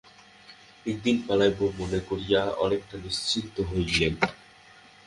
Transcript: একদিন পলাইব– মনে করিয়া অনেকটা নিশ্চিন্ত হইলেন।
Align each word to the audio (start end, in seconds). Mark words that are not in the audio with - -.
একদিন 0.85 1.15
পলাইব– 1.27 1.59
মনে 1.79 1.99
করিয়া 2.09 2.41
অনেকটা 2.57 2.95
নিশ্চিন্ত 2.97 3.55
হইলেন। 3.61 4.13